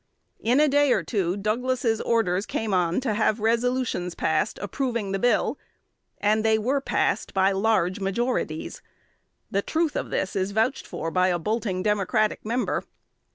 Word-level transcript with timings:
In 0.39 0.59
a 0.59 0.67
day 0.67 0.91
or 0.93 1.03
two 1.03 1.37
Douglas's 1.37 2.01
orders 2.01 2.47
came 2.47 2.73
on 2.73 3.01
to 3.01 3.13
have 3.13 3.39
resolutions 3.39 4.15
passed 4.15 4.57
approving 4.57 5.11
the 5.11 5.19
bill; 5.19 5.59
and 6.17 6.43
they 6.43 6.57
were 6.57 6.81
passed 6.81 7.35
by 7.35 7.51
large 7.51 7.99
majorities!!! 7.99 8.81
The 9.51 9.61
truth 9.61 9.95
of 9.95 10.09
this 10.09 10.35
is 10.35 10.53
vouched 10.53 10.87
for 10.87 11.11
by 11.11 11.27
a 11.27 11.37
bolting 11.37 11.83
Democratic 11.83 12.43
member. 12.43 12.83